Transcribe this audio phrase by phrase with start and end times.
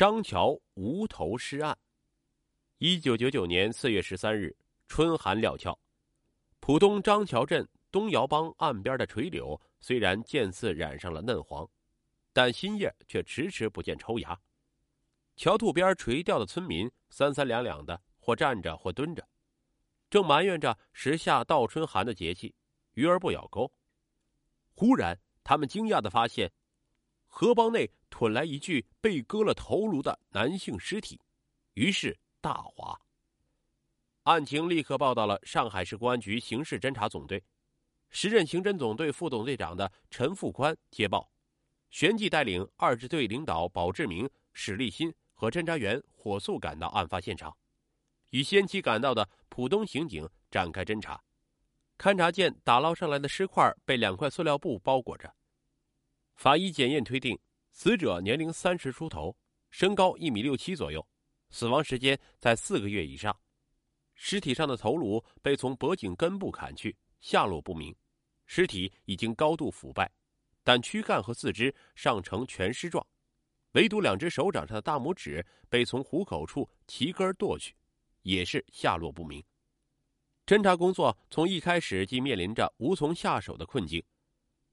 [0.00, 1.76] 张桥无头尸案。
[2.78, 4.56] 一九九九年四月十三日，
[4.88, 5.78] 春寒料峭，
[6.58, 11.68] 浦东张桥镇东窑帮岸边的垂柳虽然渐次染上了嫩黄，
[12.32, 14.40] 但新叶却迟迟不见抽芽。
[15.36, 19.28] 桥渡边垂钓的村民三三两两的，或站着或蹲着，
[20.08, 22.54] 正埋怨着时下倒春寒的节气，
[22.94, 23.70] 鱼儿不咬钩。
[24.72, 26.50] 忽然，他们惊讶的发现，
[27.26, 31.18] 河帮内吞来一具被割了头颅的男性尸体，
[31.74, 32.18] 于是。
[32.42, 32.98] 大华
[34.22, 37.44] 案情立刻报到了上海市公安局刑事侦查总队，
[38.08, 41.30] 时任刑侦总队副总队长的陈富宽接报，
[41.90, 47.54] 旋即带领二支队领导保志明、史立新和侦查员火速赶到案发现场，
[48.30, 51.22] 与先期赶到的浦东刑警展开侦查。
[51.98, 55.30] 勘察见打捞上来的尸块被两块塑料布包裹着，
[56.36, 57.38] 法医检验推定
[57.82, 59.34] 死者年龄三十出头，
[59.70, 61.02] 身高一米六七左右。
[61.48, 63.34] 死亡时间在四个月以上，
[64.14, 67.96] 尸体上的头颅被从脖颈根部砍去，下落不明。
[68.44, 70.12] 尸体已经高度腐败，
[70.62, 73.02] 但躯干和四肢尚呈全尸状，
[73.72, 77.74] 唯独两只手掌上的大拇指被从虎口处齐根剁去，
[78.20, 79.42] 也是下落不明。
[80.44, 84.04] 侦查工作从一开始即面临着无从下手的困境。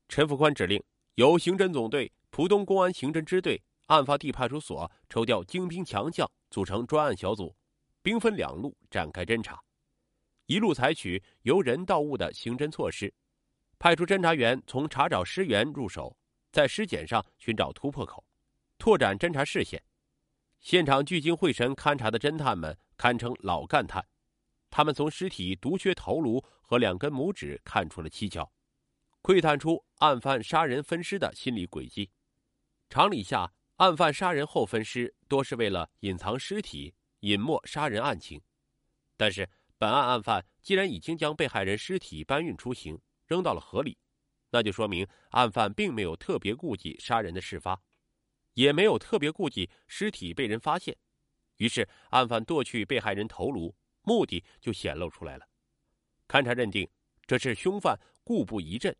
[0.10, 0.84] 陈福宽指令
[1.16, 6.30] 由刑侦总队、浦东公安刑侦支队、案发地派出所抽调精兵强将。
[6.52, 7.56] 组成专案小组，
[8.04, 9.60] 兵分两路展开侦查。
[10.46, 13.12] 一路采取由人到物的刑侦措施，
[13.80, 16.16] 派出侦查员从查找尸源入手，
[16.52, 18.24] 在尸检上寻找突破口，
[18.78, 19.82] 拓展侦查视线。
[20.60, 24.06] 现场聚精会神勘查的侦探们堪称老干探，
[24.70, 28.48] 他们从尸体独缺头颅和两根拇指看出了蹊跷，
[29.24, 32.12] 窥探出案犯杀人分尸的心理轨迹。
[32.90, 33.54] 常理下。
[33.78, 38.42] 案犯杀人后分尸，多是为了隐藏尸体、隐没杀人案情。
[39.16, 43.96] 但是，本案案犯既然已经将被害人尸体搬运出行，扔到了河里，
[44.50, 47.80] 那就说明案犯并没有特别顾忌杀人的事发，
[48.56, 50.98] 也没有特别顾忌尸体被人发现。
[51.58, 55.48] 于是，案犯剁去被害人头颅，目的就显露出来了。
[56.28, 56.90] 勘查认定，
[57.28, 58.98] 这是凶犯故布疑阵，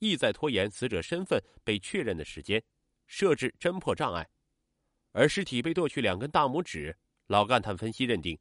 [0.00, 2.62] 意在拖延死者身份被确认的时间。
[3.08, 4.28] 设置侦破障碍，
[5.12, 6.96] 而尸体被剁去两根大拇指，
[7.26, 8.38] 老干探分析认定，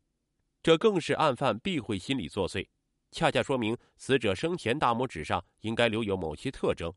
[0.62, 2.68] 这更是案犯避讳心理作祟，
[3.12, 6.94] 恰恰说明死者生前大拇指上应该留有某些特征。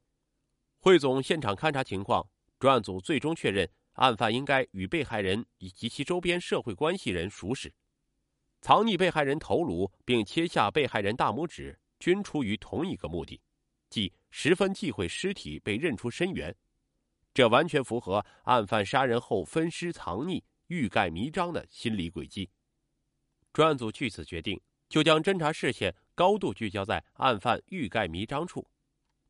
[0.81, 2.29] 汇总现场勘查情况，
[2.59, 7.73] 专案组最终确认，案犯应该与被害人以及其周边社会关系人熟识，
[8.61, 13.41] 藏匿被害人头颅并切下被害人大拇指，均出于同一个目的，
[13.89, 16.55] 即十分忌讳尸体被认出身源。
[17.41, 22.51] 这完全符合案犯杀人后分尸藏匿、欲盖弥彰的心理轨迹。
[23.51, 28.69] 专案组据此决定，就将侦查视线高度聚焦在案犯欲盖弥彰处，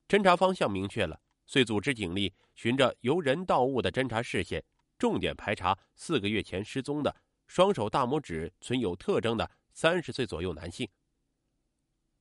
[0.09, 4.65] 侦查方向明确了，遂组织警力循着由人到物的侦查视线，
[4.99, 7.15] 重点排查四个月前失踪的
[7.47, 10.89] 双手大拇指存有特征的三十岁左右男性。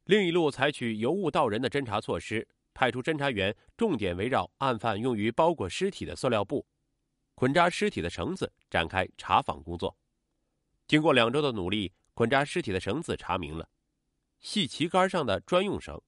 [0.04, 2.48] 另一路采取由物到人的侦查措施。
[2.80, 6.66] 派出侦查员，重点围绕案犯用于包裹尸体的塑料布、
[7.36, 9.98] 捆扎尸体的绳子展开查访工作。
[10.88, 13.68] 经过两周的努力，捆扎尸体的绳子查明了
[14.40, 16.02] 系旗杆上的专用绳。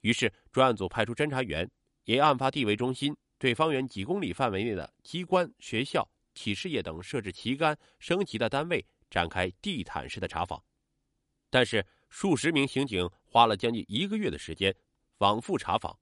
[0.00, 1.70] 于是，专案组派出侦查员，
[2.04, 10.64] 以案发地为中心，对方圆几公里范围内的机关、学校、企事业等设置旗杆、升旗的单位展开地毯式的查访。
[11.50, 14.74] 但是，数十名刑警花了将近一个月的时间，
[15.18, 15.98] 反复查访。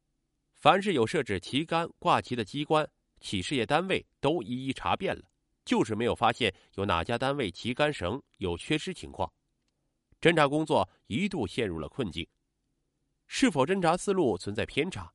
[0.63, 5.25] 凡是有设置旗杆、挂旗的机关、企事业单位，都一一查遍了，
[5.65, 9.29] 就是没有发现有哪家单位旗杆绳有缺失情况。
[10.21, 12.25] 侦查工作一度陷入了困境。
[13.27, 15.13] 是否侦查思路存在偏差，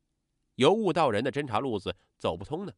[0.56, 2.74] 由物到人的侦查路子走不通呢？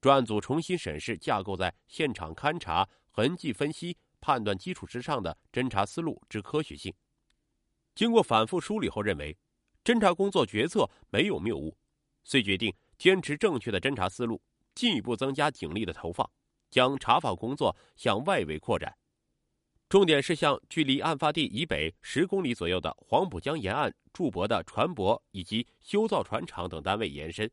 [0.00, 6.92] 专案组重新审视架构在现场勘查、痕迹分析、判断基础之上的侦查思路之科学性。
[7.94, 9.38] 经过反复梳理后，认为。
[9.88, 11.74] 侦查工作决策没有谬误，
[12.22, 14.38] 遂决定坚持正确的侦查思路，
[14.74, 16.30] 进一步增加警力的投放，
[16.68, 18.94] 将查访工作向外围扩展，
[19.88, 27.50] 重点是向距离案发地以北十公里左右的黄浦江沿岸驻泊的船舶以及修造船厂等单位延伸。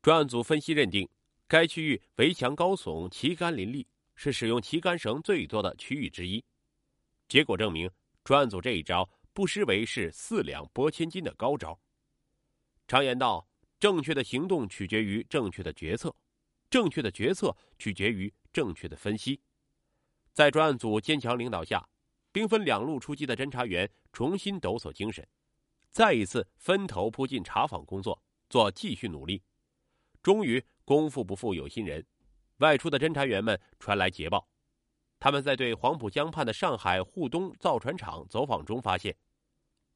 [0.00, 1.06] 专案组分析认定，
[1.46, 6.42] 该区域围墙高耸，旗杆林立，是使用旗杆绳最多的区域之一。
[7.28, 7.90] 结果证明，
[8.24, 9.06] 专案组这一招。
[9.32, 11.80] 不失为是四两拨千斤的高招。
[12.86, 13.48] 常言道
[13.78, 16.14] ：“正确的行动取决于正确的决策，
[16.68, 19.40] 正确的决策取决于正确的分析。
[20.32, 21.88] 在专案组坚强领导下，
[22.32, 25.26] 兵分两路出击的侦查员重新抖擞精神，
[25.90, 29.42] 再一次分头扑进查访工作，做继续努力。
[30.20, 32.04] 终于，功夫不负有心人，
[32.58, 34.49] 外出的侦查员们传来捷报，
[35.20, 39.14] 他们在对黄浦江畔的上海沪东造船厂走访中发现，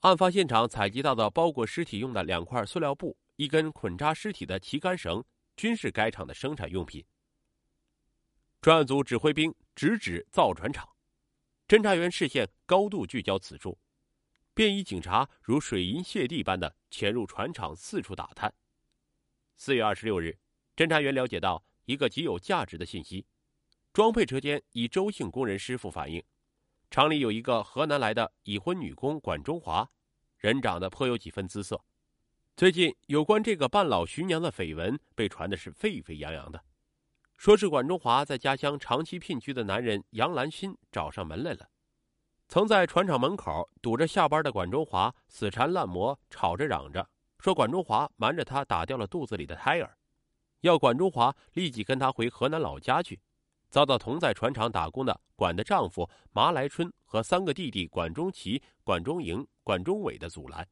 [0.01, 5.25] 案发现场采集到的包裹尸体用的两块塑料布、一根捆扎尸体的旗杆绳，
[5.57, 7.03] 均是该厂的生产用品。
[8.61, 10.87] 专案组指挥兵直指造船厂，
[11.67, 13.79] 侦查员视线高度聚焦此处，
[14.53, 18.53] 便衣警察如水银泻地般的潜入船厂，四处打探。
[19.57, 20.39] 四月二十六日，
[20.77, 23.25] 侦查员了解到一个极有价值的信息：
[23.95, 26.21] 装配车间一周姓工人师傅反映，
[26.91, 29.89] 厂里有一个河南来的已婚女工管中华，
[30.37, 31.81] 人长得颇有几分姿色。
[32.57, 36.61] 最近有关这个半老徐娘的绯闻被传的是沸沸扬扬的。
[37.37, 41.69] 说是管中华在家乡长期聘居的男人杨兰新找上门来了，
[42.49, 47.09] 曾在船厂门口堵着下班的管中华，死缠烂磨，吵着嚷着
[47.39, 49.97] 说管中华瞒着他打掉了肚子里的胎儿，
[50.63, 53.21] 要管中华立即跟他回河南老家去，
[53.75, 60.65] 遭到同在船厂打工的管的丈夫麻来春和三个弟弟管中奇、管中营、管中伟的阻拦，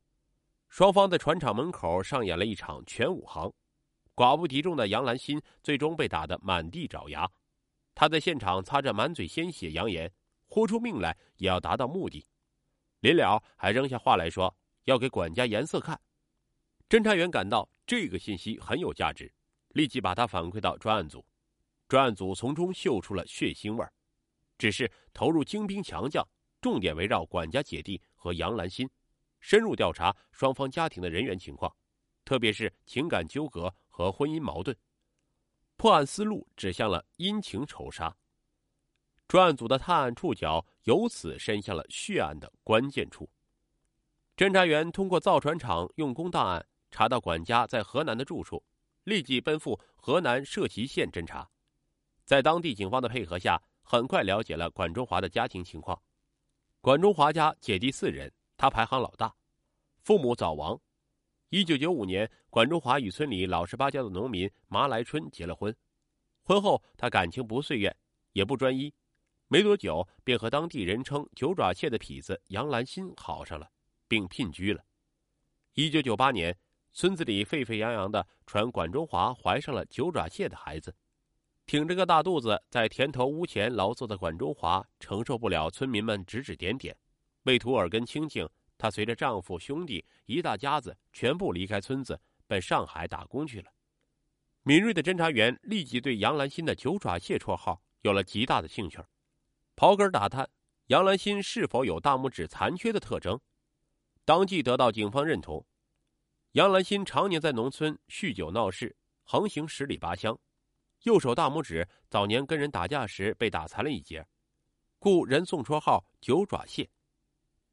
[0.68, 3.52] 双方在船厂门口上演了一场全武行。
[4.14, 7.28] 寡不敌众的杨兰心最终被打得满地找牙，
[7.92, 10.08] 他在现场擦着满嘴鲜血，扬言
[10.46, 12.24] 豁出命来也要达到目的。
[13.00, 16.00] 临了还扔下话来说要给管家颜色看。
[16.88, 19.34] 侦查员感到这个信息很有价值，
[19.70, 21.26] 立即把他反馈到专案组。
[21.92, 23.92] 专案组从中嗅出了血腥味儿，
[24.56, 26.26] 只是投入精兵强将，
[26.58, 28.88] 重点围绕管家姐弟和杨兰心，
[29.40, 31.70] 深入调查双方家庭的人员情况，
[32.24, 33.70] 特别是情感纠葛。
[33.90, 34.74] 和婚姻矛盾，
[35.76, 38.16] 破案思路指向了阴情仇杀。
[39.28, 43.28] 专案组的探案触角由此伸向了血案的关键处。
[44.34, 48.64] 侦查员通过造船厂用工档案查到管家在河南的住处，
[49.04, 51.46] 立即奔赴河南社旗县侦查。
[52.24, 56.00] 在当地警方的配合下，很快了解了管中华的家庭情况。
[56.80, 59.34] 管中华家姐弟四人，他排行老大，
[60.02, 60.80] 父母早亡。
[61.50, 65.74] 一九九五年，管中华与村里老实巴交的农民麻来春结了婚。
[66.42, 67.94] 婚后，他感情不遂愿，
[68.32, 68.92] 也不专一，
[69.48, 73.70] 没多久便和当地人称“九爪蟹”的痞子杨兰心好上了，
[74.08, 74.82] 并聘居了。
[75.74, 76.56] 一九九八年，
[76.92, 80.94] 村子里沸沸扬扬的传管中华怀上了九爪蟹的孩子。
[81.66, 86.94] 挺着个大肚子在田头屋前劳作的管中华承受不了村民们指指点点，
[87.44, 88.48] 为图耳根清净。
[88.76, 93.70] 她随着丈夫、兄弟一大家子全部离开村子，奔上海打工去了。
[94.64, 98.98] 敏锐的侦查员立即对杨兰心的“九爪蟹”绰号有了极大的兴趣，
[99.76, 100.48] 刨根打探
[100.88, 103.40] 杨兰心是否有大拇指残缺的特征，
[104.24, 105.64] 当即得到警方认同。
[106.52, 110.38] 杨兰心常年在农村酗酒闹事，横行十里八乡，
[111.02, 114.26] 右手大拇指早年跟人打架时被打残了一截，
[114.98, 116.90] 故人送绰号“九爪蟹”。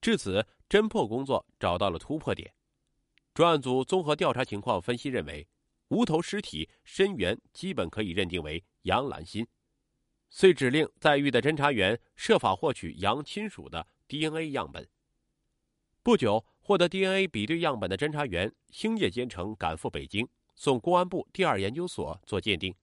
[0.02, 0.46] 至此。
[0.70, 2.54] 侦破工作找到了突破点，
[3.34, 5.48] 专案组综合调查情况分析认为，
[5.88, 9.48] 无头尸体身源基本可以认定为杨兰心，
[10.30, 14.88] 遂指令在狱的侦查员设法获取杨亲属的 DNA 样本。
[16.04, 22.76] 不久，获得 DNA 比对样本的侦查员星夜兼程赶赴北京，送公安部第二研究所做鉴定。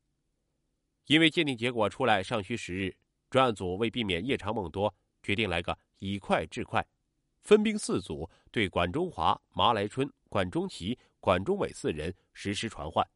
[1.07, 2.97] 因为鉴定结果出来尚需时日，
[3.31, 6.87] 专案组为避免夜长梦多，决定来个以快制快。
[7.43, 13.07] 分兵四组，对管中华、麻来春、管中奇、管中伟四人实施传唤。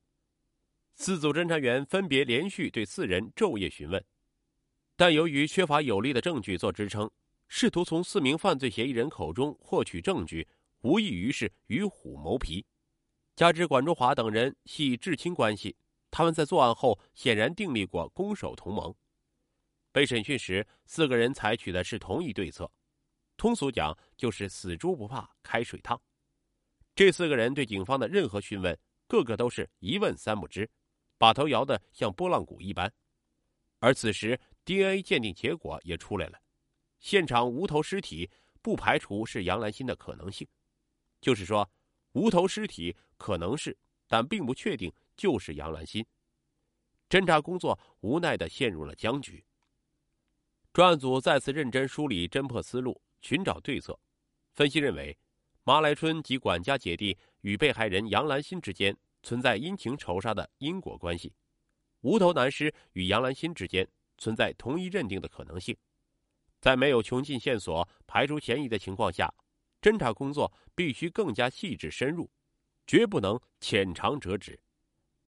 [0.95, 4.05] 四组侦查员分别连续对四人昼夜询问，
[4.97, 7.11] 但由于缺乏有力的证据做支撑，
[7.49, 10.47] 试图从四名犯罪嫌疑人口中获取证据，
[10.83, 12.65] 无异于是与虎谋皮。
[13.35, 15.75] 加之管中华等人系至亲关系，
[16.11, 18.95] 他们在作案后显然订立过攻守同盟。
[19.93, 22.71] 被审讯时，四个人采取的是同一对策。
[23.37, 26.01] 通俗讲，就是死猪不怕开水烫。
[26.95, 30.71] 这四个人对警方的任何询问，个个都是一问三不知，
[31.17, 32.93] 把头摇得像拨浪鼓一般。
[33.79, 36.39] 而此时 DNA 鉴定结果也出来了，
[36.99, 40.47] 现场无头尸体不排除是杨兰心的可能性，
[41.21, 41.69] 就是说，
[42.13, 43.77] 无头尸体可能是，
[44.07, 46.03] 但并不确定就是杨兰心。
[47.11, 49.45] 侦查工作无奈的陷入了僵局。
[50.73, 52.99] 专案组再次认真梳理侦破思路。
[53.21, 54.01] 寻找对策，
[54.55, 55.15] 分析认为，
[55.63, 61.35] 马来春及管家姐弟与被害人杨兰心之间存在因情仇杀的因果关系，
[62.01, 63.87] 无头男尸与杨兰心之间
[64.17, 65.77] 存在同一认定的可能性。
[66.63, 69.31] 在没有穷尽线索、排除嫌疑的情况下，
[69.83, 72.31] 侦查工作必须更加细致深入，
[72.87, 74.59] 绝不能浅尝辄止。